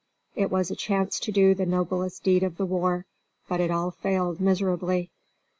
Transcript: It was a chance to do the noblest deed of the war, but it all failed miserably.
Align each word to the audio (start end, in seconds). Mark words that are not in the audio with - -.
It 0.35 0.49
was 0.49 0.71
a 0.71 0.75
chance 0.75 1.19
to 1.19 1.31
do 1.31 1.53
the 1.53 1.63
noblest 1.67 2.23
deed 2.23 2.41
of 2.41 2.57
the 2.57 2.65
war, 2.65 3.05
but 3.47 3.59
it 3.61 3.69
all 3.69 3.91
failed 3.91 4.39
miserably. 4.41 5.11